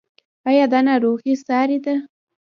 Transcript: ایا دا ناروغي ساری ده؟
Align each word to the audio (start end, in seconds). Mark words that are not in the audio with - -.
ایا 0.49 0.65
دا 0.71 0.79
ناروغي 0.87 1.33
ساری 1.45 1.77
ده؟ 1.85 1.95